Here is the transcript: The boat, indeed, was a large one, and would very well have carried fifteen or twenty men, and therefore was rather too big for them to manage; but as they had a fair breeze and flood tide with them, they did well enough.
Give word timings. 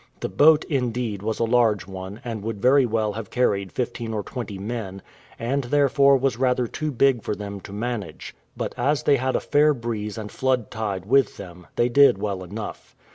The 0.21 0.29
boat, 0.29 0.63
indeed, 0.63 1.21
was 1.21 1.37
a 1.37 1.43
large 1.43 1.85
one, 1.85 2.21
and 2.25 2.41
would 2.41 2.59
very 2.59 2.87
well 2.87 3.13
have 3.13 3.29
carried 3.29 3.71
fifteen 3.71 4.15
or 4.15 4.23
twenty 4.23 4.57
men, 4.57 5.03
and 5.37 5.65
therefore 5.65 6.17
was 6.17 6.37
rather 6.39 6.65
too 6.65 6.89
big 6.89 7.21
for 7.21 7.35
them 7.35 7.59
to 7.59 7.71
manage; 7.71 8.33
but 8.57 8.73
as 8.79 9.03
they 9.03 9.17
had 9.17 9.35
a 9.35 9.39
fair 9.39 9.75
breeze 9.75 10.17
and 10.17 10.31
flood 10.31 10.71
tide 10.71 11.05
with 11.05 11.37
them, 11.37 11.67
they 11.75 11.87
did 11.87 12.17
well 12.17 12.43
enough. 12.43 12.95